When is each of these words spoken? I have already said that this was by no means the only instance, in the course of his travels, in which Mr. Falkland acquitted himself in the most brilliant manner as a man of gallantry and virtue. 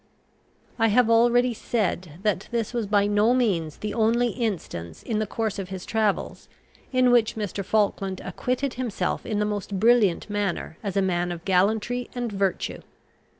I 0.79 0.87
have 0.87 1.11
already 1.11 1.53
said 1.53 2.13
that 2.23 2.47
this 2.49 2.73
was 2.73 2.87
by 2.87 3.05
no 3.05 3.35
means 3.35 3.77
the 3.77 3.93
only 3.93 4.29
instance, 4.29 5.03
in 5.03 5.19
the 5.19 5.27
course 5.27 5.59
of 5.59 5.69
his 5.69 5.85
travels, 5.85 6.49
in 6.91 7.11
which 7.11 7.35
Mr. 7.35 7.63
Falkland 7.63 8.19
acquitted 8.25 8.73
himself 8.73 9.27
in 9.27 9.37
the 9.37 9.45
most 9.45 9.79
brilliant 9.79 10.27
manner 10.27 10.79
as 10.81 10.97
a 10.97 11.03
man 11.03 11.31
of 11.31 11.45
gallantry 11.45 12.09
and 12.15 12.31
virtue. 12.31 12.81